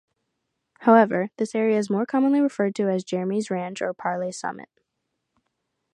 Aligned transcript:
However, 0.79 1.29
this 1.37 1.53
area 1.53 1.77
is 1.77 1.91
more 1.91 2.07
commonly 2.07 2.41
referred 2.41 2.73
to 2.73 2.89
as 2.89 3.03
Jeremy 3.03 3.39
Ranch 3.51 3.83
or 3.83 3.93
Parley's 3.93 4.39
Summit. 4.39 4.69